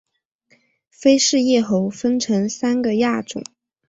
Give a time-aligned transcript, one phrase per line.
[0.89, 3.43] 菲氏叶猴分成三个亚种